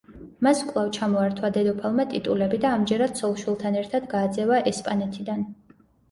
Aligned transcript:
მას 0.45 0.61
კვლავ 0.67 0.87
ჩამოართვა 0.95 1.49
დედოფალმა 1.57 2.05
ტიტულები 2.13 2.59
და 2.63 2.71
ამჯერად 2.77 3.13
ცოლ-შვილთან 3.19 3.77
ერთად 3.83 4.07
გააძევა 4.15 4.57
ესპანეთიდან. 4.73 5.45